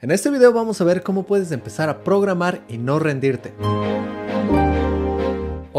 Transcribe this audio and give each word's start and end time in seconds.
En 0.00 0.12
este 0.12 0.30
video 0.30 0.52
vamos 0.52 0.80
a 0.80 0.84
ver 0.84 1.02
cómo 1.02 1.24
puedes 1.24 1.50
empezar 1.50 1.88
a 1.88 2.04
programar 2.04 2.62
y 2.68 2.78
no 2.78 3.00
rendirte. 3.00 3.52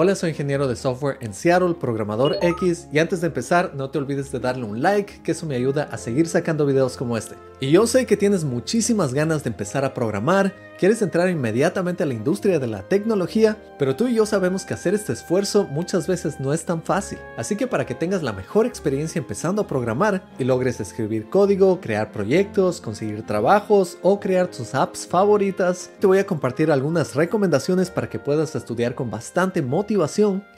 Hola, 0.01 0.15
soy 0.15 0.29
ingeniero 0.29 0.69
de 0.69 0.77
software 0.77 1.17
en 1.19 1.33
Seattle, 1.33 1.73
programador 1.73 2.37
X, 2.41 2.87
y 2.89 2.99
antes 2.99 3.19
de 3.19 3.27
empezar 3.27 3.73
no 3.75 3.89
te 3.89 3.97
olvides 3.97 4.31
de 4.31 4.39
darle 4.39 4.63
un 4.63 4.81
like, 4.81 5.21
que 5.23 5.33
eso 5.33 5.45
me 5.45 5.57
ayuda 5.57 5.89
a 5.91 5.97
seguir 5.97 6.25
sacando 6.29 6.65
videos 6.65 6.95
como 6.95 7.17
este. 7.17 7.35
Y 7.59 7.71
yo 7.71 7.85
sé 7.85 8.05
que 8.05 8.15
tienes 8.15 8.45
muchísimas 8.45 9.13
ganas 9.13 9.43
de 9.43 9.49
empezar 9.49 9.83
a 9.83 9.93
programar, 9.93 10.53
quieres 10.79 11.01
entrar 11.01 11.29
inmediatamente 11.29 12.03
a 12.03 12.05
la 12.05 12.13
industria 12.13 12.57
de 12.57 12.67
la 12.67 12.83
tecnología, 12.83 13.57
pero 13.77 13.97
tú 13.97 14.07
y 14.07 14.15
yo 14.15 14.25
sabemos 14.25 14.63
que 14.63 14.73
hacer 14.73 14.93
este 14.93 15.11
esfuerzo 15.11 15.65
muchas 15.65 16.07
veces 16.07 16.39
no 16.39 16.53
es 16.53 16.63
tan 16.63 16.81
fácil. 16.81 17.17
Así 17.35 17.57
que 17.57 17.67
para 17.67 17.85
que 17.85 17.95
tengas 17.95 18.23
la 18.23 18.31
mejor 18.31 18.65
experiencia 18.65 19.19
empezando 19.19 19.63
a 19.63 19.67
programar 19.67 20.23
y 20.37 20.45
logres 20.45 20.79
escribir 20.79 21.29
código, 21.29 21.81
crear 21.81 22.13
proyectos, 22.13 22.79
conseguir 22.79 23.25
trabajos 23.25 23.97
o 24.01 24.21
crear 24.21 24.47
tus 24.47 24.73
apps 24.73 25.05
favoritas, 25.05 25.91
te 25.99 26.07
voy 26.07 26.19
a 26.19 26.25
compartir 26.25 26.71
algunas 26.71 27.13
recomendaciones 27.15 27.89
para 27.89 28.09
que 28.09 28.17
puedas 28.19 28.55
estudiar 28.55 28.95
con 28.95 29.11
bastante 29.11 29.61
motivación 29.61 29.88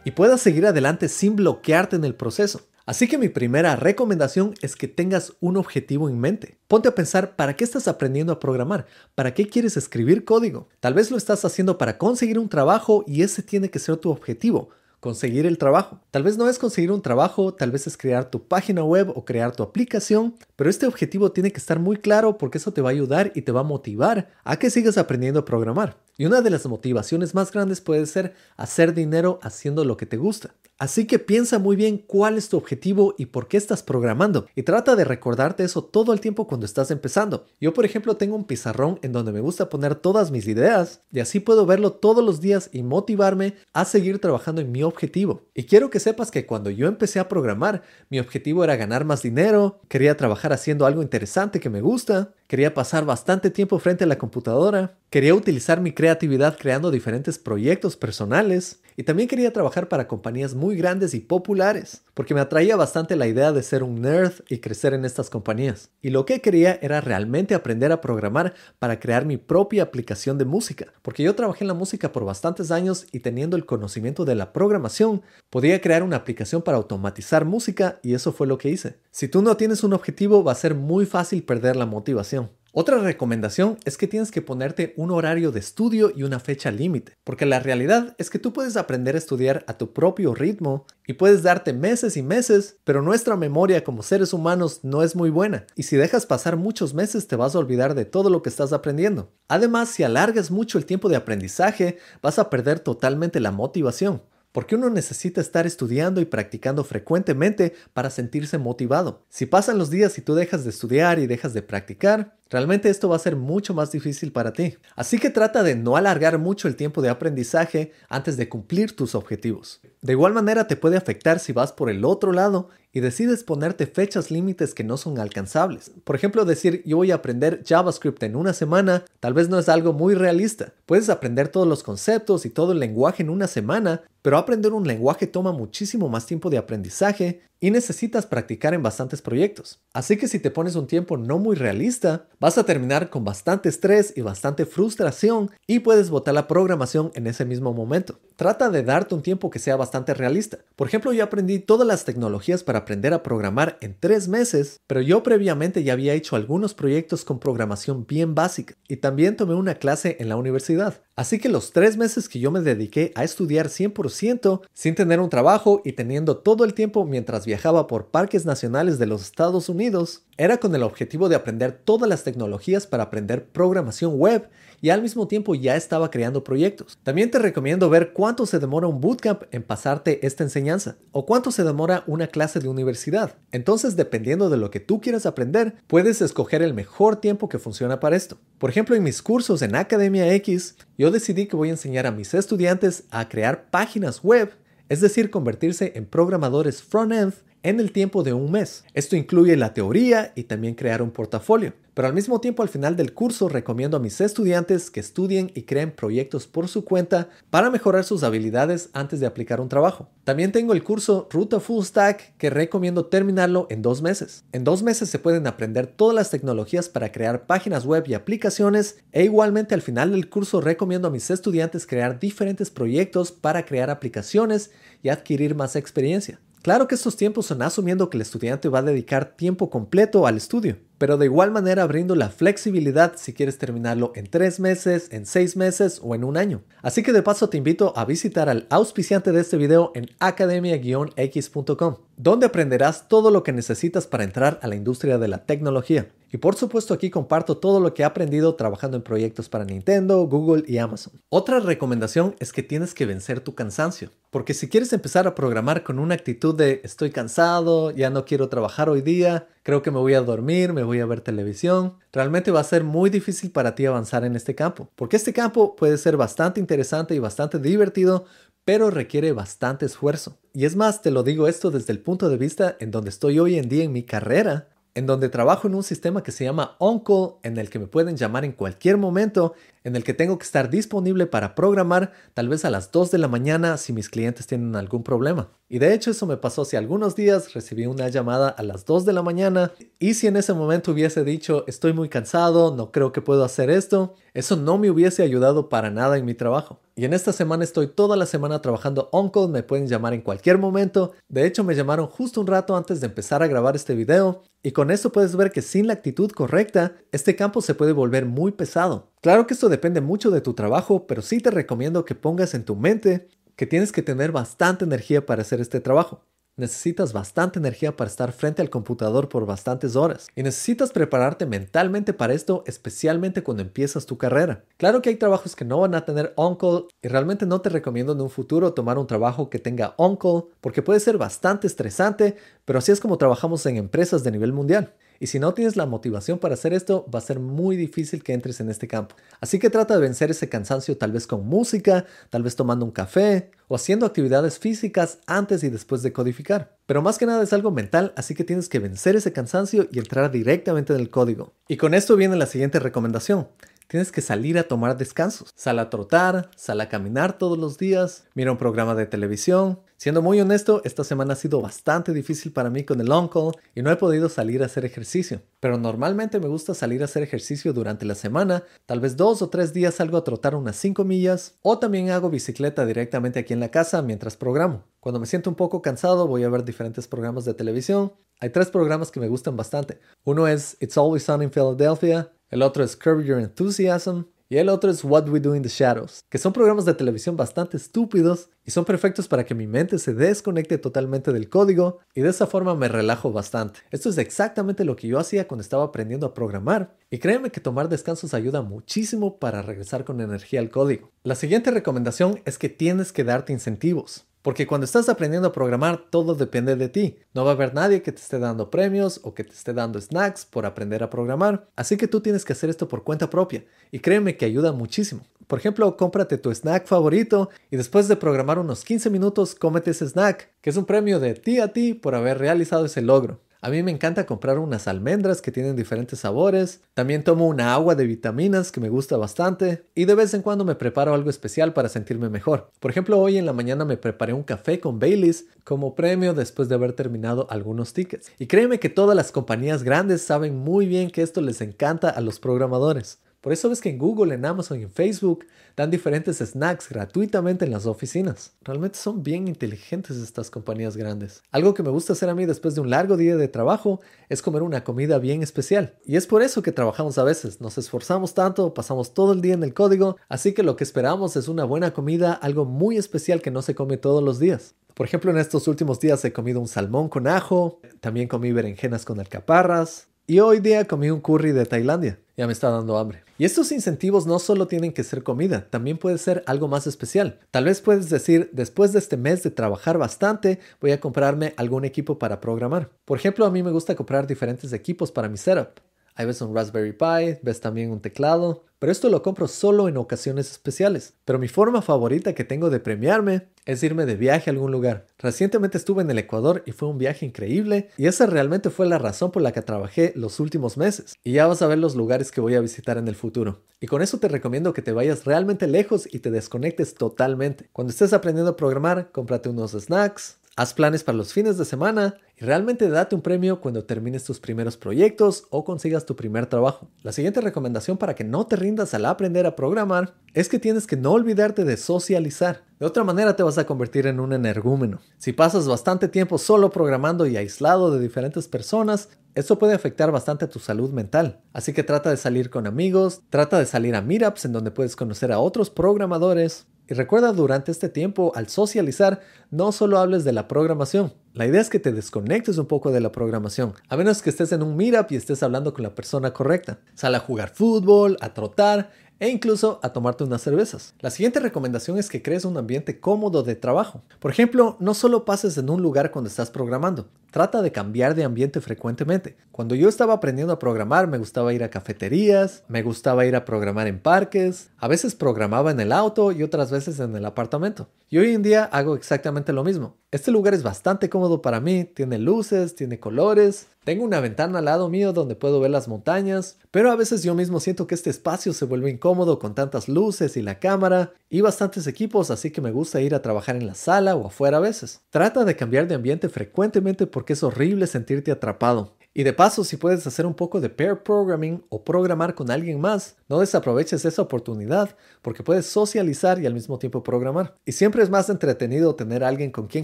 y 0.03 0.11
puedas 0.11 0.41
seguir 0.41 0.65
adelante 0.65 1.07
sin 1.07 1.35
bloquearte 1.35 1.95
en 1.95 2.03
el 2.03 2.15
proceso. 2.15 2.61
Así 2.85 3.07
que 3.07 3.17
mi 3.17 3.29
primera 3.29 3.75
recomendación 3.75 4.53
es 4.61 4.75
que 4.75 4.87
tengas 4.87 5.33
un 5.39 5.55
objetivo 5.55 6.09
en 6.09 6.19
mente. 6.19 6.57
Ponte 6.67 6.89
a 6.89 6.95
pensar 6.95 7.35
para 7.35 7.55
qué 7.55 7.63
estás 7.63 7.87
aprendiendo 7.87 8.33
a 8.33 8.39
programar, 8.39 8.87
para 9.15 9.33
qué 9.33 9.47
quieres 9.47 9.77
escribir 9.77 10.25
código. 10.25 10.67
Tal 10.79 10.93
vez 10.93 11.11
lo 11.11 11.17
estás 11.17 11.45
haciendo 11.45 11.77
para 11.77 11.97
conseguir 11.97 12.39
un 12.39 12.49
trabajo 12.49 13.05
y 13.07 13.21
ese 13.21 13.43
tiene 13.43 13.69
que 13.69 13.79
ser 13.79 13.97
tu 13.97 14.09
objetivo 14.09 14.69
conseguir 15.01 15.45
el 15.45 15.57
trabajo. 15.57 15.99
Tal 16.11 16.23
vez 16.23 16.37
no 16.37 16.47
es 16.47 16.59
conseguir 16.59 16.91
un 16.91 17.01
trabajo, 17.01 17.53
tal 17.53 17.71
vez 17.71 17.87
es 17.87 17.97
crear 17.97 18.29
tu 18.29 18.47
página 18.47 18.83
web 18.83 19.11
o 19.13 19.25
crear 19.25 19.53
tu 19.53 19.63
aplicación, 19.63 20.35
pero 20.55 20.69
este 20.69 20.85
objetivo 20.85 21.31
tiene 21.31 21.51
que 21.51 21.57
estar 21.57 21.79
muy 21.79 21.97
claro 21.97 22.37
porque 22.37 22.59
eso 22.59 22.71
te 22.71 22.81
va 22.81 22.89
a 22.89 22.93
ayudar 22.93 23.33
y 23.35 23.41
te 23.41 23.51
va 23.51 23.61
a 23.61 23.63
motivar 23.63 24.29
a 24.45 24.57
que 24.57 24.69
sigas 24.69 24.97
aprendiendo 24.97 25.41
a 25.41 25.45
programar. 25.45 25.97
Y 26.17 26.25
una 26.27 26.41
de 26.41 26.51
las 26.51 26.67
motivaciones 26.67 27.33
más 27.33 27.51
grandes 27.51 27.81
puede 27.81 28.05
ser 28.05 28.35
hacer 28.55 28.93
dinero 28.93 29.39
haciendo 29.41 29.83
lo 29.83 29.97
que 29.97 30.05
te 30.05 30.17
gusta. 30.17 30.53
Así 30.81 31.05
que 31.05 31.19
piensa 31.19 31.59
muy 31.59 31.75
bien 31.75 31.99
cuál 31.99 32.39
es 32.39 32.49
tu 32.49 32.57
objetivo 32.57 33.13
y 33.15 33.27
por 33.27 33.47
qué 33.47 33.57
estás 33.57 33.83
programando. 33.83 34.47
Y 34.55 34.63
trata 34.63 34.95
de 34.95 35.03
recordarte 35.03 35.63
eso 35.63 35.83
todo 35.83 36.11
el 36.11 36.19
tiempo 36.19 36.47
cuando 36.47 36.65
estás 36.65 36.89
empezando. 36.89 37.45
Yo, 37.59 37.71
por 37.71 37.85
ejemplo, 37.85 38.17
tengo 38.17 38.35
un 38.35 38.45
pizarrón 38.45 38.97
en 39.03 39.11
donde 39.11 39.31
me 39.31 39.41
gusta 39.41 39.69
poner 39.69 39.93
todas 39.93 40.31
mis 40.31 40.47
ideas 40.47 41.03
y 41.11 41.19
así 41.19 41.39
puedo 41.39 41.67
verlo 41.67 41.91
todos 41.91 42.25
los 42.25 42.41
días 42.41 42.71
y 42.73 42.81
motivarme 42.81 43.53
a 43.73 43.85
seguir 43.85 44.17
trabajando 44.17 44.59
en 44.59 44.71
mi 44.71 44.81
objetivo. 44.81 45.43
Y 45.53 45.65
quiero 45.65 45.91
que 45.91 45.99
sepas 45.99 46.31
que 46.31 46.47
cuando 46.47 46.71
yo 46.71 46.87
empecé 46.87 47.19
a 47.19 47.29
programar, 47.29 47.83
mi 48.09 48.19
objetivo 48.19 48.63
era 48.63 48.75
ganar 48.75 49.05
más 49.05 49.21
dinero, 49.21 49.81
quería 49.87 50.17
trabajar 50.17 50.51
haciendo 50.51 50.87
algo 50.87 51.03
interesante 51.03 51.59
que 51.59 51.69
me 51.69 51.81
gusta, 51.81 52.33
quería 52.51 52.73
pasar 52.73 53.05
bastante 53.05 53.49
tiempo 53.49 53.79
frente 53.79 54.03
a 54.03 54.07
la 54.07 54.17
computadora, 54.17 54.97
quería 55.09 55.33
utilizar 55.33 55.79
mi 55.79 55.93
creatividad 55.93 56.57
creando 56.59 56.91
diferentes 56.91 57.39
proyectos 57.39 57.95
personales 57.95 58.81
y 58.97 59.03
también 59.03 59.29
quería 59.29 59.53
trabajar 59.53 59.87
para 59.87 60.09
compañías 60.09 60.53
muy 60.53 60.75
grandes 60.75 61.13
y 61.13 61.21
populares, 61.21 62.03
porque 62.13 62.33
me 62.33 62.41
atraía 62.41 62.75
bastante 62.75 63.15
la 63.15 63.27
idea 63.27 63.53
de 63.53 63.63
ser 63.63 63.83
un 63.83 64.01
nerd 64.01 64.33
y 64.49 64.57
crecer 64.57 64.93
en 64.93 65.05
estas 65.05 65.29
compañías. 65.29 65.91
Y 66.01 66.09
lo 66.09 66.25
que 66.25 66.41
quería 66.41 66.77
era 66.81 66.99
realmente 66.99 67.55
aprender 67.55 67.93
a 67.93 68.01
programar 68.01 68.53
para 68.79 68.99
crear 68.99 69.25
mi 69.25 69.37
propia 69.37 69.83
aplicación 69.83 70.37
de 70.37 70.43
música, 70.43 70.87
porque 71.03 71.23
yo 71.23 71.35
trabajé 71.35 71.63
en 71.63 71.69
la 71.69 71.73
música 71.73 72.11
por 72.11 72.25
bastantes 72.25 72.69
años 72.69 73.07
y 73.13 73.21
teniendo 73.21 73.55
el 73.55 73.65
conocimiento 73.65 74.25
de 74.25 74.35
la 74.35 74.51
programación, 74.51 75.21
podía 75.49 75.79
crear 75.79 76.03
una 76.03 76.17
aplicación 76.17 76.61
para 76.61 76.77
automatizar 76.77 77.45
música 77.45 77.99
y 78.03 78.13
eso 78.13 78.33
fue 78.33 78.45
lo 78.45 78.57
que 78.57 78.69
hice. 78.69 78.97
Si 79.11 79.27
tú 79.27 79.41
no 79.41 79.55
tienes 79.55 79.83
un 79.83 79.93
objetivo, 79.93 80.43
va 80.43 80.51
a 80.51 80.55
ser 80.55 80.75
muy 80.75 81.05
fácil 81.05 81.43
perder 81.43 81.75
la 81.75 81.85
motivación. 81.85 82.40
Otra 82.73 82.99
recomendación 82.99 83.77
es 83.83 83.97
que 83.97 84.07
tienes 84.07 84.31
que 84.31 84.41
ponerte 84.41 84.93
un 84.95 85.11
horario 85.11 85.51
de 85.51 85.59
estudio 85.59 86.09
y 86.15 86.23
una 86.23 86.39
fecha 86.39 86.71
límite, 86.71 87.17
porque 87.25 87.45
la 87.45 87.59
realidad 87.59 88.15
es 88.17 88.29
que 88.29 88.39
tú 88.39 88.53
puedes 88.53 88.77
aprender 88.77 89.15
a 89.15 89.17
estudiar 89.17 89.65
a 89.67 89.77
tu 89.77 89.91
propio 89.91 90.33
ritmo 90.33 90.85
y 91.05 91.13
puedes 91.13 91.43
darte 91.43 91.73
meses 91.73 92.15
y 92.15 92.23
meses, 92.23 92.77
pero 92.85 93.01
nuestra 93.01 93.35
memoria 93.35 93.83
como 93.83 94.03
seres 94.03 94.31
humanos 94.31 94.79
no 94.83 95.03
es 95.03 95.17
muy 95.17 95.29
buena, 95.29 95.65
y 95.75 95.83
si 95.83 95.97
dejas 95.97 96.25
pasar 96.25 96.55
muchos 96.55 96.93
meses 96.93 97.27
te 97.27 97.35
vas 97.35 97.55
a 97.55 97.59
olvidar 97.59 97.93
de 97.93 98.05
todo 98.05 98.29
lo 98.29 98.41
que 98.41 98.47
estás 98.47 98.71
aprendiendo. 98.71 99.33
Además, 99.49 99.89
si 99.89 100.03
alargas 100.03 100.49
mucho 100.49 100.77
el 100.77 100.85
tiempo 100.85 101.09
de 101.09 101.17
aprendizaje, 101.17 101.97
vas 102.21 102.39
a 102.39 102.49
perder 102.49 102.79
totalmente 102.79 103.41
la 103.41 103.51
motivación 103.51 104.21
porque 104.51 104.75
uno 104.75 104.89
necesita 104.89 105.41
estar 105.41 105.65
estudiando 105.65 106.21
y 106.21 106.25
practicando 106.25 106.83
frecuentemente 106.83 107.73
para 107.93 108.09
sentirse 108.09 108.57
motivado. 108.57 109.25
Si 109.29 109.45
pasan 109.45 109.77
los 109.77 109.89
días 109.89 110.17
y 110.17 110.21
tú 110.21 110.35
dejas 110.35 110.63
de 110.63 110.69
estudiar 110.69 111.19
y 111.19 111.27
dejas 111.27 111.53
de 111.53 111.61
practicar, 111.61 112.35
Realmente 112.51 112.89
esto 112.89 113.07
va 113.07 113.15
a 113.15 113.19
ser 113.19 113.37
mucho 113.37 113.73
más 113.73 113.93
difícil 113.93 114.33
para 114.33 114.51
ti. 114.51 114.75
Así 114.97 115.17
que 115.19 115.29
trata 115.29 115.63
de 115.63 115.77
no 115.77 115.95
alargar 115.95 116.37
mucho 116.37 116.67
el 116.67 116.75
tiempo 116.75 117.01
de 117.01 117.07
aprendizaje 117.07 117.93
antes 118.09 118.35
de 118.35 118.49
cumplir 118.49 118.93
tus 118.93 119.15
objetivos. 119.15 119.79
De 120.01 120.11
igual 120.11 120.33
manera 120.33 120.67
te 120.67 120.75
puede 120.75 120.97
afectar 120.97 121.39
si 121.39 121.53
vas 121.53 121.71
por 121.71 121.89
el 121.89 122.03
otro 122.03 122.33
lado 122.33 122.67
y 122.93 122.99
decides 122.99 123.43
ponerte 123.43 123.87
fechas 123.87 124.31
límites 124.31 124.73
que 124.73 124.83
no 124.83 124.97
son 124.97 125.19
alcanzables. 125.19 125.91
Por 126.03 126.15
ejemplo, 126.15 126.45
decir 126.45 126.81
yo 126.85 126.97
voy 126.97 127.11
a 127.11 127.15
aprender 127.15 127.63
JavaScript 127.65 128.21
en 128.23 128.35
una 128.35 128.53
semana 128.53 129.05
tal 129.19 129.33
vez 129.33 129.49
no 129.49 129.59
es 129.59 129.69
algo 129.69 129.93
muy 129.93 130.13
realista. 130.13 130.73
Puedes 130.85 131.09
aprender 131.09 131.47
todos 131.47 131.67
los 131.67 131.83
conceptos 131.83 132.45
y 132.45 132.49
todo 132.49 132.73
el 132.73 132.79
lenguaje 132.79 133.23
en 133.23 133.29
una 133.29 133.47
semana, 133.47 134.03
pero 134.21 134.37
aprender 134.37 134.73
un 134.73 134.87
lenguaje 134.87 135.27
toma 135.27 135.51
muchísimo 135.51 136.09
más 136.09 136.25
tiempo 136.25 136.49
de 136.49 136.57
aprendizaje 136.57 137.41
y 137.59 137.69
necesitas 137.69 138.25
practicar 138.25 138.73
en 138.73 138.81
bastantes 138.81 139.21
proyectos. 139.21 139.79
Así 139.93 140.17
que 140.17 140.27
si 140.27 140.39
te 140.39 140.49
pones 140.49 140.75
un 140.75 140.87
tiempo 140.87 141.15
no 141.15 141.37
muy 141.37 141.55
realista, 141.55 142.27
vas 142.39 142.57
a 142.57 142.65
terminar 142.65 143.11
con 143.11 143.23
bastante 143.23 143.69
estrés 143.69 144.13
y 144.15 144.21
bastante 144.21 144.65
frustración 144.65 145.51
y 145.67 145.79
puedes 145.79 146.09
botar 146.09 146.33
la 146.33 146.47
programación 146.47 147.11
en 147.13 147.27
ese 147.27 147.45
mismo 147.45 147.71
momento. 147.71 148.19
Trata 148.41 148.71
de 148.71 148.81
darte 148.81 149.13
un 149.13 149.21
tiempo 149.21 149.51
que 149.51 149.59
sea 149.59 149.75
bastante 149.75 150.15
realista. 150.15 150.57
Por 150.75 150.87
ejemplo, 150.87 151.13
yo 151.13 151.23
aprendí 151.23 151.59
todas 151.59 151.85
las 151.85 152.05
tecnologías 152.05 152.63
para 152.63 152.79
aprender 152.79 153.13
a 153.13 153.21
programar 153.21 153.77
en 153.81 153.95
tres 153.99 154.27
meses, 154.27 154.79
pero 154.87 154.99
yo 154.99 155.21
previamente 155.21 155.83
ya 155.83 155.93
había 155.93 156.15
hecho 156.15 156.35
algunos 156.35 156.73
proyectos 156.73 157.23
con 157.23 157.37
programación 157.37 158.07
bien 158.07 158.33
básica 158.33 158.73
y 158.87 158.95
también 158.95 159.37
tomé 159.37 159.53
una 159.53 159.75
clase 159.75 160.17
en 160.19 160.27
la 160.27 160.37
universidad. 160.37 161.01
Así 161.15 161.37
que 161.37 161.49
los 161.49 161.71
tres 161.71 161.97
meses 161.97 162.27
que 162.27 162.39
yo 162.39 162.49
me 162.49 162.61
dediqué 162.61 163.11
a 163.13 163.23
estudiar 163.23 163.67
100% 163.67 164.61
sin 164.73 164.95
tener 164.95 165.19
un 165.19 165.29
trabajo 165.29 165.83
y 165.85 165.91
teniendo 165.91 166.37
todo 166.37 166.65
el 166.65 166.73
tiempo 166.73 167.05
mientras 167.05 167.45
viajaba 167.45 167.85
por 167.85 168.07
parques 168.07 168.43
nacionales 168.43 168.97
de 168.97 169.05
los 169.05 169.21
Estados 169.21 169.69
Unidos, 169.69 170.23
era 170.37 170.57
con 170.57 170.73
el 170.73 170.83
objetivo 170.83 171.29
de 171.29 171.35
aprender 171.35 171.73
todas 171.73 172.09
las 172.09 172.23
tecnologías 172.23 172.87
para 172.87 173.03
aprender 173.03 173.45
programación 173.45 174.17
web 174.17 174.49
y 174.81 174.89
al 174.89 175.01
mismo 175.01 175.27
tiempo 175.27 175.53
ya 175.53 175.75
estaba 175.75 176.09
creando 176.09 176.43
proyectos. 176.43 176.97
También 177.03 177.29
te 177.29 177.37
recomiendo 177.37 177.89
ver 177.89 178.13
cuánto 178.13 178.45
se 178.45 178.57
demora 178.57 178.87
un 178.87 178.99
bootcamp 178.99 179.43
en 179.51 179.61
pasarte 179.61 180.25
esta 180.25 180.43
enseñanza 180.43 180.97
o 181.11 181.25
cuánto 181.25 181.51
se 181.51 181.63
demora 181.63 182.03
una 182.07 182.27
clase 182.27 182.59
de 182.59 182.67
universidad. 182.67 183.35
Entonces, 183.51 183.95
dependiendo 183.95 184.49
de 184.49 184.57
lo 184.57 184.71
que 184.71 184.79
tú 184.79 184.99
quieras 184.99 185.25
aprender, 185.25 185.75
puedes 185.87 186.21
escoger 186.21 186.63
el 186.63 186.73
mejor 186.73 187.17
tiempo 187.17 187.47
que 187.47 187.59
funciona 187.59 187.99
para 187.99 188.15
esto. 188.15 188.39
Por 188.57 188.71
ejemplo, 188.71 188.95
en 188.95 189.03
mis 189.03 189.21
cursos 189.21 189.61
en 189.61 189.75
Academia 189.75 190.33
X, 190.33 190.77
yo 190.97 191.11
decidí 191.11 191.45
que 191.45 191.55
voy 191.55 191.69
a 191.69 191.73
enseñar 191.73 192.07
a 192.07 192.11
mis 192.11 192.33
estudiantes 192.33 193.03
a 193.11 193.29
crear 193.29 193.69
páginas 193.69 194.23
web, 194.23 194.53
es 194.89 195.01
decir, 195.01 195.29
convertirse 195.29 195.93
en 195.95 196.05
programadores 196.05 196.81
front-end 196.81 197.33
en 197.63 197.79
el 197.79 197.91
tiempo 197.91 198.23
de 198.23 198.33
un 198.33 198.51
mes. 198.51 198.83
Esto 198.93 199.15
incluye 199.15 199.55
la 199.55 199.73
teoría 199.73 200.33
y 200.35 200.43
también 200.43 200.75
crear 200.75 201.01
un 201.01 201.11
portafolio. 201.11 201.73
Pero 201.93 202.07
al 202.07 202.13
mismo 202.13 202.39
tiempo 202.39 202.63
al 202.63 202.69
final 202.69 202.95
del 202.95 203.13
curso 203.13 203.49
recomiendo 203.49 203.97
a 203.97 203.99
mis 203.99 204.21
estudiantes 204.21 204.89
que 204.89 205.01
estudien 205.01 205.51
y 205.55 205.63
creen 205.63 205.91
proyectos 205.91 206.47
por 206.47 206.69
su 206.69 206.85
cuenta 206.85 207.27
para 207.49 207.69
mejorar 207.69 208.05
sus 208.05 208.23
habilidades 208.23 208.89
antes 208.93 209.19
de 209.19 209.25
aplicar 209.25 209.59
un 209.59 209.67
trabajo. 209.67 210.07
También 210.23 210.53
tengo 210.53 210.71
el 210.71 210.83
curso 210.83 211.27
Ruta 211.29 211.59
Full 211.59 211.83
Stack 211.83 212.37
que 212.37 212.49
recomiendo 212.49 213.07
terminarlo 213.07 213.67
en 213.69 213.81
dos 213.81 214.01
meses. 214.01 214.45
En 214.53 214.63
dos 214.63 214.83
meses 214.83 215.09
se 215.09 215.19
pueden 215.19 215.47
aprender 215.47 215.85
todas 215.85 216.15
las 216.15 216.29
tecnologías 216.29 216.87
para 216.87 217.11
crear 217.11 217.45
páginas 217.45 217.85
web 217.85 218.05
y 218.07 218.13
aplicaciones 218.13 218.99
e 219.11 219.25
igualmente 219.25 219.75
al 219.75 219.81
final 219.81 220.11
del 220.11 220.29
curso 220.29 220.61
recomiendo 220.61 221.09
a 221.09 221.11
mis 221.11 221.29
estudiantes 221.29 221.85
crear 221.85 222.19
diferentes 222.19 222.69
proyectos 222.69 223.33
para 223.33 223.65
crear 223.65 223.89
aplicaciones 223.89 224.71
y 225.03 225.09
adquirir 225.09 225.55
más 225.55 225.75
experiencia. 225.75 226.39
Claro 226.61 226.87
que 226.87 226.95
estos 226.95 227.17
tiempos 227.17 227.47
son 227.47 227.61
asumiendo 227.63 228.09
que 228.09 228.17
el 228.17 228.21
estudiante 228.21 228.69
va 228.69 228.79
a 228.79 228.83
dedicar 228.83 229.35
tiempo 229.35 229.69
completo 229.69 230.27
al 230.27 230.37
estudio, 230.37 230.77
pero 231.01 231.17
de 231.17 231.25
igual 231.25 231.49
manera 231.49 231.81
abriendo 231.81 232.13
la 232.13 232.29
flexibilidad 232.29 233.13
si 233.15 233.33
quieres 233.33 233.57
terminarlo 233.57 234.11
en 234.13 234.27
tres 234.27 234.59
meses, 234.59 235.07
en 235.11 235.25
seis 235.25 235.57
meses 235.57 235.99
o 236.03 236.13
en 236.13 236.23
un 236.23 236.37
año. 236.37 236.61
Así 236.83 237.01
que 237.01 237.11
de 237.11 237.23
paso 237.23 237.49
te 237.49 237.57
invito 237.57 237.91
a 237.97 238.05
visitar 238.05 238.49
al 238.49 238.67
auspiciante 238.69 239.31
de 239.31 239.41
este 239.41 239.57
video 239.57 239.91
en 239.95 240.11
academia-x.com, 240.19 241.95
donde 242.17 242.45
aprenderás 242.45 243.07
todo 243.07 243.31
lo 243.31 243.41
que 243.41 243.51
necesitas 243.51 244.05
para 244.05 244.23
entrar 244.23 244.59
a 244.61 244.67
la 244.67 244.75
industria 244.75 245.17
de 245.17 245.27
la 245.27 245.43
tecnología. 245.47 246.07
Y 246.31 246.37
por 246.37 246.55
supuesto 246.55 246.93
aquí 246.93 247.09
comparto 247.09 247.57
todo 247.57 247.79
lo 247.79 247.93
que 247.93 248.03
he 248.03 248.05
aprendido 248.05 248.55
trabajando 248.55 248.95
en 248.95 249.03
proyectos 249.03 249.49
para 249.49 249.65
Nintendo, 249.65 250.25
Google 250.27 250.63
y 250.65 250.77
Amazon. 250.77 251.13
Otra 251.29 251.59
recomendación 251.59 252.35
es 252.39 252.53
que 252.53 252.63
tienes 252.63 252.93
que 252.93 253.05
vencer 253.05 253.41
tu 253.41 253.53
cansancio. 253.53 254.11
Porque 254.29 254.53
si 254.53 254.69
quieres 254.69 254.93
empezar 254.93 255.27
a 255.27 255.35
programar 255.35 255.83
con 255.83 255.99
una 255.99 256.15
actitud 256.15 256.55
de 256.55 256.79
estoy 256.85 257.11
cansado, 257.11 257.91
ya 257.91 258.09
no 258.09 258.23
quiero 258.23 258.47
trabajar 258.47 258.87
hoy 258.87 259.01
día, 259.01 259.49
creo 259.63 259.81
que 259.81 259.91
me 259.91 259.99
voy 259.99 260.13
a 260.13 260.21
dormir, 260.21 260.73
me 260.73 260.83
voy 260.83 260.99
a 260.99 261.05
ver 261.05 261.21
televisión. 261.21 261.97
Realmente 262.11 262.51
va 262.51 262.59
a 262.59 262.65
ser 262.65 262.83
muy 262.83 263.09
difícil 263.09 263.51
para 263.51 263.75
ti 263.75 263.85
avanzar 263.85 264.23
en 264.25 264.35
este 264.35 264.55
campo, 264.55 264.89
porque 264.95 265.17
este 265.17 265.33
campo 265.33 265.75
puede 265.75 265.97
ser 265.97 266.17
bastante 266.17 266.59
interesante 266.59 267.15
y 267.15 267.19
bastante 267.19 267.59
divertido, 267.59 268.25
pero 268.65 268.89
requiere 268.89 269.31
bastante 269.31 269.85
esfuerzo. 269.85 270.37
Y 270.53 270.65
es 270.65 270.75
más, 270.75 271.01
te 271.01 271.11
lo 271.11 271.23
digo 271.23 271.47
esto 271.47 271.71
desde 271.71 271.93
el 271.93 271.99
punto 271.99 272.29
de 272.29 272.37
vista 272.37 272.75
en 272.79 272.91
donde 272.91 273.09
estoy 273.09 273.39
hoy 273.39 273.57
en 273.57 273.69
día 273.69 273.83
en 273.83 273.91
mi 273.91 274.03
carrera, 274.03 274.69
en 274.93 275.05
donde 275.05 275.29
trabajo 275.29 275.67
en 275.67 275.75
un 275.75 275.83
sistema 275.83 276.23
que 276.23 276.31
se 276.31 276.43
llama 276.43 276.75
Uncle, 276.79 277.35
en 277.43 277.57
el 277.57 277.69
que 277.69 277.79
me 277.79 277.87
pueden 277.87 278.17
llamar 278.17 278.43
en 278.43 278.51
cualquier 278.51 278.97
momento 278.97 279.53
en 279.83 279.95
el 279.95 280.03
que 280.03 280.13
tengo 280.13 280.37
que 280.37 280.43
estar 280.43 280.69
disponible 280.69 281.25
para 281.25 281.55
programar 281.55 282.11
tal 282.33 282.49
vez 282.49 282.65
a 282.65 282.69
las 282.69 282.91
2 282.91 283.09
de 283.11 283.17
la 283.17 283.27
mañana 283.27 283.77
si 283.77 283.93
mis 283.93 284.09
clientes 284.09 284.45
tienen 284.47 284.75
algún 284.75 285.03
problema. 285.03 285.49
Y 285.69 285.79
de 285.79 285.93
hecho 285.93 286.11
eso 286.11 286.25
me 286.27 286.37
pasó 286.37 286.65
si 286.65 286.75
algunos 286.75 287.15
días 287.15 287.53
recibí 287.53 287.85
una 287.85 288.09
llamada 288.09 288.49
a 288.49 288.63
las 288.63 288.85
2 288.85 289.05
de 289.05 289.13
la 289.13 289.23
mañana 289.23 289.71
y 289.97 290.13
si 290.15 290.27
en 290.27 290.35
ese 290.35 290.53
momento 290.53 290.91
hubiese 290.91 291.23
dicho 291.23 291.63
estoy 291.67 291.93
muy 291.93 292.09
cansado, 292.09 292.75
no 292.75 292.91
creo 292.91 293.11
que 293.11 293.21
puedo 293.21 293.43
hacer 293.43 293.69
esto, 293.69 294.15
eso 294.33 294.55
no 294.55 294.77
me 294.77 294.91
hubiese 294.91 295.23
ayudado 295.23 295.69
para 295.69 295.89
nada 295.89 296.17
en 296.17 296.25
mi 296.25 296.33
trabajo. 296.33 296.79
Y 296.95 297.05
en 297.05 297.13
esta 297.13 297.31
semana 297.31 297.63
estoy 297.63 297.87
toda 297.87 298.17
la 298.17 298.25
semana 298.25 298.61
trabajando 298.61 299.09
on 299.11 299.29
call, 299.29 299.49
me 299.49 299.63
pueden 299.63 299.87
llamar 299.87 300.13
en 300.13 300.21
cualquier 300.21 300.57
momento. 300.57 301.13
De 301.29 301.45
hecho 301.45 301.63
me 301.63 301.75
llamaron 301.75 302.07
justo 302.07 302.41
un 302.41 302.47
rato 302.47 302.75
antes 302.75 302.99
de 302.99 303.07
empezar 303.07 303.41
a 303.41 303.47
grabar 303.47 303.75
este 303.75 303.95
video 303.95 304.43
y 304.61 304.71
con 304.71 304.91
esto 304.91 305.11
puedes 305.11 305.35
ver 305.35 305.51
que 305.51 305.61
sin 305.61 305.87
la 305.87 305.93
actitud 305.93 306.31
correcta, 306.31 306.95
este 307.11 307.35
campo 307.35 307.61
se 307.61 307.75
puede 307.75 307.93
volver 307.93 308.25
muy 308.25 308.51
pesado. 308.51 309.11
Claro 309.21 309.47
que 309.47 309.53
esto 309.53 309.69
depende 309.69 310.01
mucho 310.01 310.31
de 310.31 310.41
tu 310.41 310.53
trabajo, 310.53 311.07
pero 311.07 311.21
sí 311.21 311.39
te 311.39 311.49
recomiendo 311.49 312.05
que 312.05 312.15
pongas 312.15 312.53
en 312.53 312.65
tu 312.65 312.75
mente 312.75 313.29
que 313.55 313.65
tienes 313.65 313.91
que 313.91 314.03
tener 314.03 314.31
bastante 314.31 314.85
energía 314.85 315.25
para 315.25 315.43
hacer 315.43 315.61
este 315.61 315.79
trabajo. 315.79 316.25
Necesitas 316.61 317.11
bastante 317.11 317.57
energía 317.57 317.97
para 317.97 318.07
estar 318.07 318.31
frente 318.33 318.61
al 318.61 318.69
computador 318.69 319.29
por 319.29 319.47
bastantes 319.47 319.95
horas 319.95 320.27
y 320.35 320.43
necesitas 320.43 320.91
prepararte 320.91 321.47
mentalmente 321.47 322.13
para 322.13 322.35
esto, 322.35 322.63
especialmente 322.67 323.41
cuando 323.41 323.63
empiezas 323.63 324.05
tu 324.05 324.19
carrera. 324.19 324.63
Claro 324.77 325.01
que 325.01 325.09
hay 325.09 325.15
trabajos 325.15 325.55
que 325.55 325.65
no 325.65 325.79
van 325.79 325.95
a 325.95 326.05
tener 326.05 326.33
on-call 326.35 326.85
y 327.01 327.07
realmente 327.07 327.47
no 327.47 327.61
te 327.61 327.69
recomiendo 327.69 328.13
en 328.13 328.21
un 328.21 328.29
futuro 328.29 328.75
tomar 328.75 328.99
un 328.99 329.07
trabajo 329.07 329.49
que 329.49 329.57
tenga 329.57 329.95
on-call 329.97 330.49
porque 330.61 330.83
puede 330.83 330.99
ser 330.99 331.17
bastante 331.17 331.65
estresante, 331.65 332.35
pero 332.63 332.77
así 332.77 332.91
es 332.91 332.99
como 332.99 333.17
trabajamos 333.17 333.65
en 333.65 333.77
empresas 333.77 334.23
de 334.23 334.29
nivel 334.29 334.53
mundial. 334.53 334.93
Y 335.21 335.27
si 335.27 335.37
no 335.37 335.53
tienes 335.53 335.75
la 335.75 335.85
motivación 335.85 336.39
para 336.39 336.55
hacer 336.55 336.73
esto, 336.73 337.05
va 337.13 337.19
a 337.19 337.21
ser 337.21 337.39
muy 337.39 337.77
difícil 337.77 338.23
que 338.23 338.33
entres 338.33 338.59
en 338.59 338.71
este 338.71 338.87
campo. 338.87 339.15
Así 339.39 339.59
que 339.59 339.69
trata 339.69 339.93
de 339.93 340.01
vencer 340.01 340.31
ese 340.31 340.49
cansancio 340.49 340.97
tal 340.97 341.11
vez 341.11 341.27
con 341.27 341.45
música, 341.45 342.05
tal 342.31 342.41
vez 342.41 342.55
tomando 342.55 342.85
un 342.85 342.91
café 342.91 343.51
o 343.67 343.75
haciendo 343.75 344.07
actividades 344.07 344.57
físicas 344.57 345.19
antes 345.27 345.63
y 345.63 345.69
después 345.69 346.01
de 346.01 346.11
codificar. 346.11 346.75
Pero 346.87 347.03
más 347.03 347.19
que 347.19 347.27
nada 347.27 347.43
es 347.43 347.53
algo 347.53 347.69
mental, 347.69 348.13
así 348.15 348.33
que 348.33 348.43
tienes 348.43 348.67
que 348.67 348.79
vencer 348.79 349.15
ese 349.15 349.31
cansancio 349.31 349.87
y 349.91 349.99
entrar 349.99 350.31
directamente 350.31 350.91
en 350.91 350.99
el 350.99 351.11
código. 351.11 351.53
Y 351.67 351.77
con 351.77 351.93
esto 351.93 352.15
viene 352.17 352.35
la 352.35 352.47
siguiente 352.47 352.79
recomendación 352.79 353.47
tienes 353.91 354.13
que 354.13 354.21
salir 354.21 354.57
a 354.57 354.63
tomar 354.63 354.97
descansos. 354.97 355.49
Sal 355.53 355.77
a 355.77 355.89
trotar, 355.89 356.49
sal 356.55 356.79
a 356.79 356.87
caminar 356.87 357.37
todos 357.37 357.57
los 357.57 357.77
días, 357.77 358.23
mira 358.33 358.49
un 358.49 358.57
programa 358.57 358.95
de 358.95 359.05
televisión. 359.05 359.81
Siendo 359.97 360.21
muy 360.21 360.39
honesto, 360.39 360.81
esta 360.85 361.03
semana 361.03 361.33
ha 361.33 361.35
sido 361.35 361.61
bastante 361.61 362.13
difícil 362.13 362.53
para 362.53 362.69
mí 362.69 362.85
con 362.85 363.01
el 363.01 363.11
on-call 363.11 363.51
y 363.75 363.81
no 363.81 363.91
he 363.91 363.97
podido 363.97 364.29
salir 364.29 364.63
a 364.63 364.67
hacer 364.67 364.85
ejercicio. 364.85 365.41
Pero 365.59 365.77
normalmente 365.77 366.39
me 366.39 366.47
gusta 366.47 366.73
salir 366.73 367.01
a 367.01 367.05
hacer 367.05 367.21
ejercicio 367.21 367.73
durante 367.73 368.05
la 368.05 368.15
semana, 368.15 368.63
tal 368.85 369.01
vez 369.01 369.17
dos 369.17 369.41
o 369.41 369.49
tres 369.49 369.73
días 369.73 369.95
salgo 369.95 370.15
a 370.15 370.23
trotar 370.23 370.55
unas 370.55 370.77
5 370.77 371.03
millas 371.03 371.55
o 371.61 371.77
también 371.77 372.11
hago 372.11 372.29
bicicleta 372.29 372.85
directamente 372.85 373.39
aquí 373.39 373.51
en 373.51 373.59
la 373.59 373.71
casa 373.71 374.01
mientras 374.01 374.37
programo. 374.37 374.85
Cuando 375.01 375.19
me 375.19 375.25
siento 375.25 375.49
un 375.49 375.57
poco 375.57 375.81
cansado 375.81 376.27
voy 376.27 376.45
a 376.45 376.49
ver 376.49 376.63
diferentes 376.63 377.09
programas 377.09 377.43
de 377.43 377.55
televisión. 377.55 378.13
Hay 378.39 378.51
tres 378.51 378.69
programas 378.71 379.11
que 379.11 379.19
me 379.19 379.27
gustan 379.27 379.57
bastante. 379.57 379.99
Uno 380.23 380.47
es 380.47 380.77
It's 380.79 380.97
Always 380.97 381.23
Sun 381.23 381.43
in 381.43 381.51
Philadelphia, 381.51 382.31
el 382.51 382.61
otro 382.61 382.83
es 382.83 382.97
Curb 382.97 383.23
Your 383.23 383.39
Enthusiasm 383.39 384.25
y 384.49 384.57
el 384.57 384.67
otro 384.67 384.91
es 384.91 385.05
What 385.05 385.29
We 385.29 385.39
Do 385.39 385.55
in 385.55 385.63
the 385.63 385.69
Shadows, 385.69 386.25
que 386.29 386.37
son 386.37 386.51
programas 386.51 386.83
de 386.83 386.93
televisión 386.93 387.37
bastante 387.37 387.77
estúpidos 387.77 388.49
y 388.65 388.71
son 388.71 388.83
perfectos 388.83 389.29
para 389.29 389.45
que 389.45 389.55
mi 389.55 389.65
mente 389.65 389.97
se 389.97 390.13
desconecte 390.13 390.77
totalmente 390.77 391.31
del 391.31 391.47
código 391.47 391.99
y 392.13 392.19
de 392.19 392.29
esa 392.29 392.47
forma 392.47 392.75
me 392.75 392.89
relajo 392.89 393.31
bastante. 393.31 393.79
Esto 393.91 394.09
es 394.09 394.17
exactamente 394.17 394.83
lo 394.83 394.97
que 394.97 395.07
yo 395.07 395.19
hacía 395.19 395.47
cuando 395.47 395.61
estaba 395.61 395.85
aprendiendo 395.85 396.27
a 396.27 396.33
programar 396.33 396.97
y 397.09 397.19
créeme 397.19 397.51
que 397.51 397.61
tomar 397.61 397.87
descansos 397.87 398.33
ayuda 398.33 398.61
muchísimo 398.61 399.39
para 399.39 399.61
regresar 399.61 400.03
con 400.03 400.19
energía 400.19 400.59
al 400.59 400.69
código. 400.69 401.09
La 401.23 401.35
siguiente 401.35 401.71
recomendación 401.71 402.41
es 402.43 402.57
que 402.57 402.67
tienes 402.67 403.13
que 403.13 403.23
darte 403.23 403.53
incentivos. 403.53 404.27
Porque 404.41 404.65
cuando 404.65 404.85
estás 404.85 405.07
aprendiendo 405.07 405.49
a 405.49 405.51
programar, 405.51 406.05
todo 406.09 406.33
depende 406.33 406.75
de 406.75 406.89
ti. 406.89 407.17
No 407.33 407.45
va 407.45 407.51
a 407.51 407.53
haber 407.53 407.73
nadie 407.73 408.01
que 408.01 408.11
te 408.11 408.21
esté 408.21 408.39
dando 408.39 408.71
premios 408.71 409.19
o 409.23 409.33
que 409.33 409.43
te 409.43 409.53
esté 409.53 409.73
dando 409.73 410.01
snacks 410.01 410.45
por 410.45 410.65
aprender 410.65 411.03
a 411.03 411.09
programar. 411.09 411.67
Así 411.75 411.95
que 411.95 412.07
tú 412.07 412.21
tienes 412.21 412.43
que 412.43 412.53
hacer 412.53 412.69
esto 412.69 412.87
por 412.87 413.03
cuenta 413.03 413.29
propia. 413.29 413.63
Y 413.91 413.99
créeme 413.99 414.37
que 414.37 414.45
ayuda 414.45 414.71
muchísimo. 414.71 415.21
Por 415.47 415.59
ejemplo, 415.59 415.95
cómprate 415.97 416.37
tu 416.37 416.49
snack 416.49 416.87
favorito 416.87 417.49
y 417.69 417.77
después 417.77 418.07
de 418.07 418.15
programar 418.15 418.57
unos 418.57 418.83
15 418.85 419.09
minutos, 419.09 419.53
cómete 419.53 419.91
ese 419.91 420.07
snack, 420.07 420.49
que 420.61 420.69
es 420.69 420.77
un 420.77 420.85
premio 420.85 421.19
de 421.19 421.33
ti 421.35 421.59
a 421.59 421.73
ti 421.73 421.93
por 421.93 422.15
haber 422.15 422.37
realizado 422.37 422.85
ese 422.85 423.01
logro. 423.01 423.41
A 423.63 423.69
mí 423.69 423.83
me 423.83 423.91
encanta 423.91 424.25
comprar 424.25 424.57
unas 424.57 424.87
almendras 424.87 425.39
que 425.39 425.51
tienen 425.51 425.75
diferentes 425.75 426.21
sabores. 426.21 426.81
También 426.95 427.23
tomo 427.23 427.47
una 427.47 427.75
agua 427.75 427.93
de 427.93 428.07
vitaminas 428.07 428.71
que 428.71 428.79
me 428.79 428.89
gusta 428.89 429.17
bastante. 429.17 429.85
Y 429.93 430.05
de 430.05 430.15
vez 430.15 430.33
en 430.33 430.41
cuando 430.41 430.65
me 430.65 430.73
preparo 430.73 431.13
algo 431.13 431.29
especial 431.29 431.71
para 431.71 431.87
sentirme 431.87 432.27
mejor. 432.27 432.71
Por 432.79 432.89
ejemplo, 432.89 433.19
hoy 433.19 433.37
en 433.37 433.45
la 433.45 433.53
mañana 433.53 433.85
me 433.85 433.97
preparé 433.97 434.33
un 434.33 434.41
café 434.41 434.79
con 434.79 434.97
Baileys 434.97 435.45
como 435.63 435.93
premio 435.93 436.33
después 436.33 436.69
de 436.69 436.75
haber 436.75 436.93
terminado 436.93 437.45
algunos 437.51 437.93
tickets. 437.93 438.31
Y 438.39 438.47
créeme 438.47 438.79
que 438.79 438.89
todas 438.89 439.15
las 439.15 439.31
compañías 439.31 439.83
grandes 439.83 440.23
saben 440.23 440.57
muy 440.57 440.87
bien 440.87 441.11
que 441.11 441.21
esto 441.21 441.39
les 441.39 441.61
encanta 441.61 442.09
a 442.09 442.19
los 442.21 442.39
programadores. 442.39 443.19
Por 443.41 443.51
eso 443.51 443.69
ves 443.69 443.81
que 443.81 443.89
en 443.89 443.97
Google, 443.97 444.35
en 444.35 444.45
Amazon 444.45 444.79
y 444.79 444.83
en 444.83 444.91
Facebook 444.91 445.45
dan 445.75 445.89
diferentes 445.89 446.37
snacks 446.37 446.87
gratuitamente 446.89 447.65
en 447.65 447.71
las 447.71 447.87
oficinas. 447.87 448.53
Realmente 448.61 448.99
son 448.99 449.23
bien 449.23 449.47
inteligentes 449.47 450.17
estas 450.17 450.51
compañías 450.51 450.95
grandes. 450.95 451.41
Algo 451.51 451.73
que 451.73 451.81
me 451.81 451.89
gusta 451.89 452.13
hacer 452.13 452.29
a 452.29 452.35
mí 452.35 452.45
después 452.45 452.75
de 452.75 452.81
un 452.81 452.91
largo 452.91 453.17
día 453.17 453.35
de 453.35 453.47
trabajo 453.47 453.99
es 454.29 454.43
comer 454.43 454.61
una 454.61 454.83
comida 454.83 455.17
bien 455.17 455.41
especial. 455.41 455.95
Y 456.05 456.17
es 456.17 456.27
por 456.27 456.43
eso 456.43 456.61
que 456.61 456.71
trabajamos 456.71 457.17
a 457.17 457.23
veces. 457.23 457.61
Nos 457.61 457.79
esforzamos 457.79 458.35
tanto, 458.35 458.75
pasamos 458.75 459.15
todo 459.15 459.33
el 459.33 459.41
día 459.41 459.55
en 459.55 459.63
el 459.63 459.73
código, 459.73 460.17
así 460.29 460.53
que 460.53 460.61
lo 460.61 460.75
que 460.75 460.83
esperamos 460.83 461.35
es 461.35 461.47
una 461.47 461.63
buena 461.63 461.93
comida, 461.95 462.33
algo 462.33 462.65
muy 462.65 462.97
especial 462.97 463.41
que 463.41 463.49
no 463.49 463.63
se 463.63 463.73
come 463.73 463.97
todos 463.97 464.23
los 464.23 464.37
días. 464.37 464.75
Por 464.93 465.07
ejemplo, 465.07 465.31
en 465.31 465.39
estos 465.39 465.67
últimos 465.67 465.99
días 465.99 466.23
he 466.25 466.33
comido 466.33 466.59
un 466.59 466.67
salmón 466.67 467.09
con 467.09 467.27
ajo, 467.27 467.79
también 468.01 468.27
comí 468.27 468.51
berenjenas 468.51 469.03
con 469.03 469.19
alcaparras, 469.19 470.09
y 470.31 470.39
hoy 470.39 470.61
día 470.61 470.87
comí 470.87 471.09
un 471.09 471.19
curry 471.19 471.51
de 471.51 471.65
Tailandia. 471.65 472.17
Ya 472.37 472.47
me 472.47 472.53
está 472.53 472.69
dando 472.69 472.97
hambre. 472.97 473.25
Y 473.37 473.43
estos 473.43 473.69
incentivos 473.73 474.25
no 474.25 474.39
solo 474.39 474.65
tienen 474.65 474.93
que 474.93 475.03
ser 475.03 475.23
comida, 475.23 475.67
también 475.69 475.97
puede 475.97 476.17
ser 476.17 476.41
algo 476.47 476.69
más 476.69 476.87
especial. 476.87 477.41
Tal 477.51 477.65
vez 477.65 477.81
puedes 477.81 478.09
decir, 478.09 478.49
después 478.53 478.93
de 478.93 478.99
este 478.99 479.17
mes 479.17 479.43
de 479.43 479.51
trabajar 479.51 479.97
bastante, 479.97 480.59
voy 480.79 480.91
a 480.93 481.01
comprarme 481.01 481.53
algún 481.57 481.83
equipo 481.83 482.17
para 482.17 482.39
programar. 482.39 482.91
Por 483.03 483.17
ejemplo, 483.17 483.45
a 483.45 483.51
mí 483.51 483.61
me 483.61 483.71
gusta 483.71 483.93
comprar 483.93 484.25
diferentes 484.25 484.71
equipos 484.71 485.11
para 485.11 485.27
mi 485.27 485.35
setup. 485.35 485.81
Ahí 486.21 486.27
ves 486.27 486.39
un 486.43 486.53
Raspberry 486.53 486.91
Pi, 486.91 487.39
ves 487.41 487.61
también 487.61 487.89
un 487.89 487.99
teclado, 487.99 488.63
pero 488.77 488.91
esto 488.91 489.09
lo 489.09 489.23
compro 489.23 489.47
solo 489.47 489.87
en 489.87 489.97
ocasiones 489.97 490.51
especiales. 490.51 491.15
Pero 491.25 491.39
mi 491.39 491.47
forma 491.47 491.81
favorita 491.81 492.35
que 492.35 492.43
tengo 492.43 492.69
de 492.69 492.79
premiarme 492.79 493.47
es 493.65 493.81
irme 493.81 494.05
de 494.05 494.17
viaje 494.17 494.51
a 494.51 494.53
algún 494.53 494.71
lugar. 494.71 495.07
Recientemente 495.17 495.79
estuve 495.79 496.03
en 496.03 496.11
el 496.11 496.19
Ecuador 496.19 496.61
y 496.67 496.73
fue 496.73 496.89
un 496.89 496.99
viaje 496.99 497.25
increíble 497.25 497.89
y 497.97 498.05
esa 498.05 498.27
realmente 498.27 498.69
fue 498.69 498.85
la 498.85 498.99
razón 498.99 499.31
por 499.31 499.41
la 499.41 499.51
que 499.51 499.63
trabajé 499.63 500.13
los 500.15 500.39
últimos 500.39 500.77
meses. 500.77 501.15
Y 501.23 501.31
ya 501.31 501.47
vas 501.47 501.63
a 501.63 501.67
ver 501.67 501.79
los 501.79 501.95
lugares 501.95 502.31
que 502.31 502.41
voy 502.41 502.53
a 502.53 502.61
visitar 502.61 502.99
en 502.99 503.07
el 503.07 503.15
futuro. 503.15 503.63
Y 503.79 503.87
con 503.87 504.03
eso 504.03 504.19
te 504.19 504.27
recomiendo 504.27 504.73
que 504.73 504.83
te 504.83 504.91
vayas 504.91 505.25
realmente 505.25 505.65
lejos 505.65 506.07
y 506.11 506.19
te 506.19 506.29
desconectes 506.29 506.93
totalmente. 506.93 507.67
Cuando 507.73 507.89
estés 507.89 508.13
aprendiendo 508.13 508.51
a 508.51 508.57
programar, 508.57 509.09
cómprate 509.11 509.49
unos 509.49 509.71
snacks, 509.71 510.37
Haz 510.57 510.73
planes 510.73 511.05
para 511.05 511.17
los 511.17 511.31
fines 511.31 511.57
de 511.57 511.63
semana 511.63 512.15
y 512.37 512.43
realmente 512.43 512.89
date 512.89 513.15
un 513.15 513.21
premio 513.21 513.61
cuando 513.61 513.85
termines 513.85 514.25
tus 514.25 514.41
primeros 514.41 514.75
proyectos 514.75 515.45
o 515.49 515.63
consigas 515.63 516.05
tu 516.05 516.17
primer 516.17 516.45
trabajo. 516.45 516.89
La 517.03 517.13
siguiente 517.13 517.39
recomendación 517.39 517.97
para 517.97 518.15
que 518.15 518.25
no 518.25 518.45
te 518.45 518.57
rindas 518.57 518.93
al 518.93 519.05
aprender 519.05 519.45
a 519.45 519.55
programar 519.55 520.13
es 520.33 520.49
que 520.49 520.59
tienes 520.59 520.87
que 520.87 520.97
no 520.97 521.13
olvidarte 521.13 521.63
de 521.63 521.77
socializar. 521.77 522.63
De 522.79 522.85
otra 522.85 523.05
manera 523.05 523.37
te 523.37 523.43
vas 523.43 523.57
a 523.59 523.65
convertir 523.65 524.07
en 524.07 524.19
un 524.19 524.33
energúmeno. 524.33 524.99
Si 525.17 525.31
pasas 525.31 525.69
bastante 525.69 526.09
tiempo 526.09 526.37
solo 526.37 526.69
programando 526.69 527.25
y 527.25 527.37
aislado 527.37 527.89
de 527.89 528.01
diferentes 528.01 528.49
personas, 528.49 529.07
esto 529.35 529.57
puede 529.57 529.73
afectar 529.73 530.11
bastante 530.11 530.45
a 530.45 530.49
tu 530.49 530.59
salud 530.59 530.91
mental. 530.91 531.39
Así 531.53 531.71
que 531.71 531.83
trata 531.83 532.09
de 532.09 532.17
salir 532.17 532.49
con 532.49 532.67
amigos, 532.67 533.21
trata 533.29 533.57
de 533.57 533.65
salir 533.65 533.95
a 533.95 534.01
meetups 534.01 534.43
en 534.43 534.51
donde 534.51 534.71
puedes 534.71 534.97
conocer 534.97 535.31
a 535.31 535.39
otros 535.39 535.69
programadores, 535.69 536.67
y 536.87 536.93
recuerda 536.93 537.31
durante 537.31 537.71
este 537.71 537.89
tiempo, 537.89 538.31
al 538.35 538.47
socializar, 538.49 539.21
no 539.49 539.71
solo 539.71 539.97
hables 539.97 540.23
de 540.23 540.33
la 540.33 540.47
programación. 540.47 541.13
La 541.33 541.45
idea 541.45 541.61
es 541.61 541.69
que 541.69 541.79
te 541.79 541.93
desconectes 541.93 542.57
un 542.57 542.65
poco 542.65 542.91
de 542.91 542.99
la 542.99 543.11
programación, 543.11 543.73
a 543.87 543.95
menos 543.95 544.21
que 544.21 544.29
estés 544.29 544.51
en 544.51 544.61
un 544.61 544.75
meetup 544.75 545.11
y 545.11 545.15
estés 545.15 545.41
hablando 545.43 545.73
con 545.73 545.83
la 545.83 545.95
persona 545.95 546.33
correcta. 546.33 546.79
Sal 546.93 547.15
a 547.15 547.19
jugar 547.19 547.49
fútbol, 547.49 548.17
a 548.19 548.33
trotar, 548.33 548.91
e 549.21 549.29
incluso 549.29 549.79
a 549.83 549.93
tomarte 549.93 550.23
unas 550.23 550.41
cervezas. 550.41 550.95
La 550.99 551.11
siguiente 551.11 551.39
recomendación 551.39 551.99
es 551.99 552.09
que 552.09 552.23
crees 552.23 552.43
un 552.43 552.57
ambiente 552.57 552.99
cómodo 552.99 553.43
de 553.43 553.55
trabajo. 553.55 554.01
Por 554.19 554.31
ejemplo, 554.31 554.77
no 554.79 554.95
solo 554.95 555.25
pases 555.25 555.59
en 555.59 555.69
un 555.69 555.81
lugar 555.81 556.09
cuando 556.09 556.27
estás 556.27 556.49
programando, 556.49 557.05
Trata 557.31 557.61
de 557.61 557.71
cambiar 557.71 558.13
de 558.13 558.25
ambiente 558.25 558.59
frecuentemente. 558.59 559.37
Cuando 559.53 559.73
yo 559.73 559.87
estaba 559.87 560.13
aprendiendo 560.13 560.51
a 560.51 560.59
programar, 560.59 561.07
me 561.07 561.17
gustaba 561.17 561.53
ir 561.53 561.63
a 561.63 561.69
cafeterías, 561.69 562.65
me 562.67 562.83
gustaba 562.83 563.25
ir 563.25 563.37
a 563.37 563.45
programar 563.45 563.87
en 563.87 563.99
parques, 563.99 564.69
a 564.77 564.89
veces 564.89 565.15
programaba 565.15 565.71
en 565.71 565.79
el 565.79 565.93
auto 565.93 566.33
y 566.33 566.43
otras 566.43 566.71
veces 566.71 566.99
en 566.99 567.15
el 567.15 567.25
apartamento. 567.25 567.87
Y 568.13 568.17
hoy 568.17 568.33
en 568.33 568.41
día 568.41 568.65
hago 568.65 568.95
exactamente 568.95 569.53
lo 569.53 569.63
mismo. 569.63 569.95
Este 570.11 570.31
lugar 570.31 570.53
es 570.53 570.63
bastante 570.63 571.09
cómodo 571.09 571.41
para 571.41 571.61
mí, 571.61 571.85
tiene 571.85 572.17
luces, 572.17 572.75
tiene 572.75 572.99
colores, 572.99 573.67
tengo 573.85 574.03
una 574.03 574.19
ventana 574.19 574.59
al 574.59 574.65
lado 574.65 574.89
mío 574.89 575.13
donde 575.13 575.35
puedo 575.35 575.61
ver 575.61 575.71
las 575.71 575.87
montañas, 575.87 576.57
pero 576.71 576.91
a 576.91 576.97
veces 576.97 577.23
yo 577.23 577.35
mismo 577.35 577.61
siento 577.61 577.87
que 577.87 577.95
este 577.95 578.09
espacio 578.09 578.51
se 578.51 578.65
vuelve 578.65 578.91
incómodo 578.91 579.39
con 579.39 579.55
tantas 579.55 579.87
luces 579.87 580.35
y 580.35 580.41
la 580.41 580.59
cámara 580.59 581.13
y 581.29 581.39
bastantes 581.39 581.87
equipos, 581.87 582.31
así 582.31 582.51
que 582.51 582.59
me 582.59 582.71
gusta 582.71 582.99
ir 582.99 583.15
a 583.15 583.21
trabajar 583.21 583.55
en 583.55 583.65
la 583.65 583.75
sala 583.75 584.17
o 584.17 584.27
afuera 584.27 584.57
a 584.57 584.59
veces. 584.59 584.99
Trata 585.09 585.45
de 585.45 585.55
cambiar 585.55 585.87
de 585.87 585.95
ambiente 585.95 586.27
frecuentemente 586.27 587.07
porque 587.07 587.31
es 587.31 587.43
horrible 587.43 587.87
sentirte 587.87 588.33
atrapado. 588.33 588.97
Y 589.13 589.23
de 589.23 589.33
paso, 589.33 589.65
si 589.65 589.75
puedes 589.75 590.07
hacer 590.07 590.25
un 590.25 590.33
poco 590.33 590.61
de 590.61 590.69
pair 590.69 591.03
programming 591.03 591.65
o 591.67 591.83
programar 591.83 592.33
con 592.33 592.49
alguien 592.49 592.79
más, 592.79 593.17
no 593.27 593.41
desaproveches 593.41 594.05
esa 594.05 594.21
oportunidad 594.21 594.95
porque 595.21 595.43
puedes 595.43 595.65
socializar 595.65 596.39
y 596.39 596.45
al 596.45 596.53
mismo 596.53 596.79
tiempo 596.79 597.03
programar. 597.03 597.57
Y 597.65 597.73
siempre 597.73 598.03
es 598.03 598.09
más 598.09 598.29
entretenido 598.29 598.95
tener 598.95 599.25
alguien 599.25 599.51
con 599.51 599.67
quien 599.67 599.83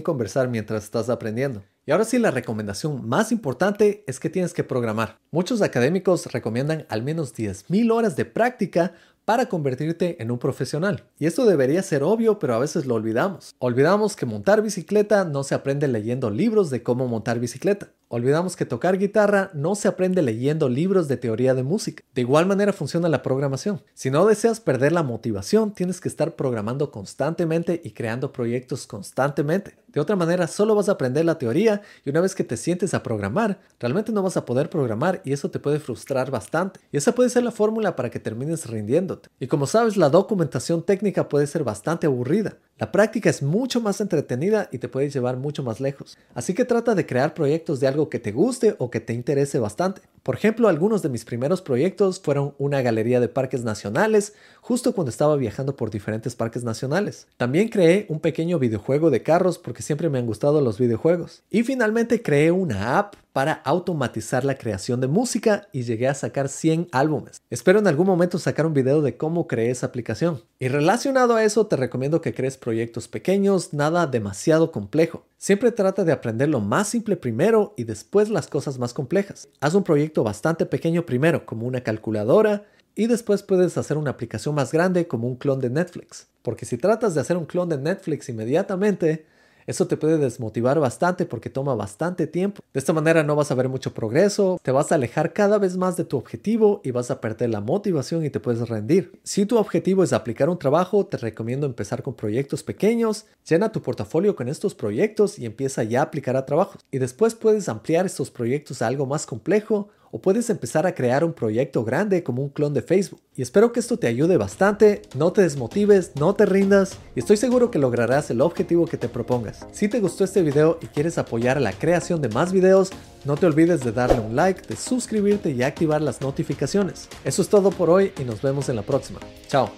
conversar 0.00 0.48
mientras 0.48 0.84
estás 0.84 1.10
aprendiendo. 1.10 1.62
Y 1.84 1.90
ahora 1.90 2.04
sí, 2.04 2.18
la 2.18 2.30
recomendación 2.30 3.06
más 3.06 3.30
importante 3.30 4.02
es 4.06 4.18
que 4.18 4.30
tienes 4.30 4.54
que 4.54 4.64
programar. 4.64 5.18
Muchos 5.30 5.60
académicos 5.60 6.26
recomiendan 6.32 6.86
al 6.88 7.02
menos 7.02 7.34
10.000 7.34 7.92
horas 7.92 8.16
de 8.16 8.24
práctica 8.24 8.94
para 9.28 9.50
convertirte 9.50 10.16
en 10.22 10.30
un 10.30 10.38
profesional. 10.38 11.04
Y 11.18 11.26
esto 11.26 11.44
debería 11.44 11.82
ser 11.82 12.02
obvio, 12.02 12.38
pero 12.38 12.54
a 12.54 12.58
veces 12.58 12.86
lo 12.86 12.94
olvidamos. 12.94 13.54
Olvidamos 13.58 14.16
que 14.16 14.24
montar 14.24 14.62
bicicleta 14.62 15.26
no 15.26 15.44
se 15.44 15.54
aprende 15.54 15.86
leyendo 15.86 16.30
libros 16.30 16.70
de 16.70 16.82
cómo 16.82 17.08
montar 17.08 17.38
bicicleta. 17.38 17.90
Olvidamos 18.08 18.56
que 18.56 18.64
tocar 18.64 18.96
guitarra 18.96 19.50
no 19.52 19.74
se 19.74 19.86
aprende 19.86 20.22
leyendo 20.22 20.70
libros 20.70 21.08
de 21.08 21.18
teoría 21.18 21.52
de 21.52 21.62
música. 21.62 22.02
De 22.14 22.22
igual 22.22 22.46
manera 22.46 22.72
funciona 22.72 23.10
la 23.10 23.22
programación. 23.22 23.82
Si 23.92 24.10
no 24.10 24.24
deseas 24.24 24.60
perder 24.60 24.92
la 24.92 25.02
motivación, 25.02 25.74
tienes 25.74 26.00
que 26.00 26.08
estar 26.08 26.34
programando 26.34 26.90
constantemente 26.90 27.82
y 27.84 27.90
creando 27.90 28.32
proyectos 28.32 28.86
constantemente. 28.86 29.76
De 29.88 30.00
otra 30.00 30.16
manera, 30.16 30.46
solo 30.46 30.74
vas 30.74 30.88
a 30.88 30.92
aprender 30.92 31.24
la 31.24 31.38
teoría 31.38 31.80
y 32.04 32.10
una 32.10 32.20
vez 32.20 32.34
que 32.34 32.44
te 32.44 32.56
sientes 32.56 32.92
a 32.94 33.02
programar, 33.02 33.58
realmente 33.80 34.12
no 34.12 34.22
vas 34.22 34.36
a 34.36 34.44
poder 34.44 34.68
programar 34.68 35.22
y 35.24 35.32
eso 35.32 35.50
te 35.50 35.58
puede 35.58 35.80
frustrar 35.80 36.30
bastante. 36.30 36.80
Y 36.92 36.98
esa 36.98 37.12
puede 37.12 37.30
ser 37.30 37.42
la 37.42 37.50
fórmula 37.50 37.96
para 37.96 38.10
que 38.10 38.20
termines 38.20 38.66
rindiéndote. 38.66 39.30
Y 39.40 39.46
como 39.46 39.66
sabes, 39.66 39.96
la 39.96 40.10
documentación 40.10 40.82
técnica 40.82 41.28
puede 41.28 41.46
ser 41.46 41.64
bastante 41.64 42.06
aburrida. 42.06 42.58
La 42.78 42.92
práctica 42.92 43.28
es 43.30 43.42
mucho 43.42 43.80
más 43.80 44.00
entretenida 44.00 44.68
y 44.70 44.78
te 44.78 44.88
puede 44.88 45.10
llevar 45.10 45.36
mucho 45.36 45.62
más 45.62 45.80
lejos. 45.80 46.16
Así 46.34 46.54
que 46.54 46.64
trata 46.64 46.94
de 46.94 47.06
crear 47.06 47.34
proyectos 47.34 47.80
de 47.80 47.88
algo 47.88 48.08
que 48.08 48.20
te 48.20 48.30
guste 48.30 48.76
o 48.78 48.90
que 48.90 49.00
te 49.00 49.14
interese 49.14 49.58
bastante. 49.58 50.02
Por 50.28 50.34
ejemplo, 50.34 50.68
algunos 50.68 51.00
de 51.00 51.08
mis 51.08 51.24
primeros 51.24 51.62
proyectos 51.62 52.20
fueron 52.20 52.54
una 52.58 52.82
galería 52.82 53.18
de 53.18 53.28
parques 53.30 53.64
nacionales, 53.64 54.34
justo 54.60 54.92
cuando 54.92 55.08
estaba 55.08 55.36
viajando 55.36 55.74
por 55.74 55.88
diferentes 55.88 56.36
parques 56.36 56.64
nacionales. 56.64 57.28
También 57.38 57.70
creé 57.70 58.04
un 58.10 58.20
pequeño 58.20 58.58
videojuego 58.58 59.08
de 59.08 59.22
carros 59.22 59.56
porque 59.56 59.80
siempre 59.82 60.10
me 60.10 60.18
han 60.18 60.26
gustado 60.26 60.60
los 60.60 60.78
videojuegos. 60.78 61.44
Y 61.48 61.62
finalmente 61.62 62.20
creé 62.20 62.50
una 62.50 62.98
app 62.98 63.14
para 63.32 63.52
automatizar 63.52 64.44
la 64.44 64.56
creación 64.56 65.00
de 65.00 65.06
música 65.06 65.68
y 65.72 65.82
llegué 65.82 66.08
a 66.08 66.14
sacar 66.14 66.48
100 66.48 66.88
álbumes. 66.92 67.40
Espero 67.50 67.78
en 67.78 67.86
algún 67.86 68.06
momento 68.06 68.38
sacar 68.38 68.66
un 68.66 68.74
video 68.74 69.02
de 69.02 69.16
cómo 69.16 69.46
creé 69.46 69.70
esa 69.70 69.86
aplicación. 69.86 70.42
Y 70.58 70.68
relacionado 70.68 71.36
a 71.36 71.44
eso, 71.44 71.66
te 71.66 71.76
recomiendo 71.76 72.20
que 72.20 72.34
crees 72.34 72.56
proyectos 72.56 73.08
pequeños, 73.08 73.72
nada 73.72 74.06
demasiado 74.06 74.72
complejo. 74.72 75.24
Siempre 75.36 75.72
trata 75.72 76.04
de 76.04 76.12
aprender 76.12 76.48
lo 76.48 76.60
más 76.60 76.88
simple 76.88 77.16
primero 77.16 77.74
y 77.76 77.84
después 77.84 78.28
las 78.28 78.48
cosas 78.48 78.78
más 78.78 78.92
complejas. 78.92 79.48
Haz 79.60 79.74
un 79.74 79.84
proyecto 79.84 80.24
bastante 80.24 80.66
pequeño 80.66 81.06
primero, 81.06 81.46
como 81.46 81.66
una 81.66 81.82
calculadora, 81.82 82.64
y 82.94 83.06
después 83.06 83.44
puedes 83.44 83.78
hacer 83.78 83.96
una 83.96 84.10
aplicación 84.10 84.56
más 84.56 84.72
grande 84.72 85.06
como 85.06 85.28
un 85.28 85.36
clon 85.36 85.60
de 85.60 85.70
Netflix. 85.70 86.26
Porque 86.42 86.66
si 86.66 86.76
tratas 86.78 87.14
de 87.14 87.20
hacer 87.20 87.36
un 87.36 87.46
clon 87.46 87.68
de 87.68 87.78
Netflix 87.78 88.28
inmediatamente, 88.28 89.26
eso 89.68 89.86
te 89.86 89.98
puede 89.98 90.16
desmotivar 90.16 90.80
bastante 90.80 91.26
porque 91.26 91.50
toma 91.50 91.74
bastante 91.74 92.26
tiempo. 92.26 92.62
De 92.72 92.80
esta 92.80 92.94
manera 92.94 93.22
no 93.22 93.36
vas 93.36 93.50
a 93.50 93.54
ver 93.54 93.68
mucho 93.68 93.92
progreso, 93.92 94.58
te 94.62 94.72
vas 94.72 94.90
a 94.90 94.94
alejar 94.94 95.34
cada 95.34 95.58
vez 95.58 95.76
más 95.76 95.94
de 95.98 96.04
tu 96.04 96.16
objetivo 96.16 96.80
y 96.82 96.90
vas 96.90 97.10
a 97.10 97.20
perder 97.20 97.50
la 97.50 97.60
motivación 97.60 98.24
y 98.24 98.30
te 98.30 98.40
puedes 98.40 98.66
rendir. 98.66 99.12
Si 99.24 99.44
tu 99.44 99.58
objetivo 99.58 100.02
es 100.02 100.14
aplicar 100.14 100.48
un 100.48 100.58
trabajo, 100.58 101.04
te 101.04 101.18
recomiendo 101.18 101.66
empezar 101.66 102.02
con 102.02 102.14
proyectos 102.14 102.62
pequeños, 102.62 103.26
llena 103.46 103.70
tu 103.70 103.82
portafolio 103.82 104.34
con 104.34 104.48
estos 104.48 104.74
proyectos 104.74 105.38
y 105.38 105.44
empieza 105.44 105.84
ya 105.84 106.00
a 106.00 106.04
aplicar 106.04 106.38
a 106.38 106.46
trabajos. 106.46 106.80
Y 106.90 106.96
después 106.96 107.34
puedes 107.34 107.68
ampliar 107.68 108.06
estos 108.06 108.30
proyectos 108.30 108.80
a 108.80 108.86
algo 108.86 109.04
más 109.04 109.26
complejo 109.26 109.90
o 110.10 110.20
puedes 110.20 110.50
empezar 110.50 110.86
a 110.86 110.94
crear 110.94 111.24
un 111.24 111.32
proyecto 111.32 111.84
grande 111.84 112.22
como 112.22 112.42
un 112.42 112.48
clon 112.48 112.74
de 112.74 112.82
Facebook. 112.82 113.20
Y 113.34 113.42
espero 113.42 113.72
que 113.72 113.80
esto 113.80 113.98
te 113.98 114.06
ayude 114.06 114.36
bastante, 114.36 115.02
no 115.14 115.32
te 115.32 115.42
desmotives, 115.42 116.12
no 116.16 116.34
te 116.34 116.46
rindas 116.46 116.98
y 117.14 117.20
estoy 117.20 117.36
seguro 117.36 117.70
que 117.70 117.78
lograrás 117.78 118.30
el 118.30 118.40
objetivo 118.40 118.86
que 118.86 118.96
te 118.96 119.08
propongas. 119.08 119.66
Si 119.72 119.88
te 119.88 120.00
gustó 120.00 120.24
este 120.24 120.42
video 120.42 120.78
y 120.82 120.86
quieres 120.86 121.18
apoyar 121.18 121.60
la 121.60 121.72
creación 121.72 122.20
de 122.20 122.28
más 122.28 122.52
videos, 122.52 122.90
no 123.24 123.36
te 123.36 123.46
olvides 123.46 123.84
de 123.84 123.92
darle 123.92 124.20
un 124.20 124.34
like, 124.34 124.62
de 124.66 124.76
suscribirte 124.76 125.50
y 125.50 125.62
activar 125.62 126.02
las 126.02 126.20
notificaciones. 126.20 127.08
Eso 127.24 127.42
es 127.42 127.48
todo 127.48 127.70
por 127.70 127.90
hoy 127.90 128.12
y 128.20 128.24
nos 128.24 128.42
vemos 128.42 128.68
en 128.68 128.76
la 128.76 128.82
próxima. 128.82 129.20
Chao. 129.48 129.70